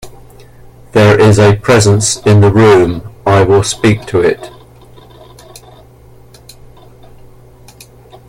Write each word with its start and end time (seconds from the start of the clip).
There 0.93 1.19
is 1.21 1.37
a 1.37 1.57
presence 1.57 2.17
in 2.25 2.41
the 2.41 2.51
room; 2.51 3.03
I 3.23 3.43
will 3.43 3.61
speak 3.61 4.07
to 4.07 4.19
it. 4.19 4.49